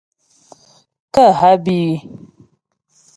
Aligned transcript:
Kə́ 1.13 1.27
há 1.39 1.51
bí 1.63 1.75
í. 1.91 1.93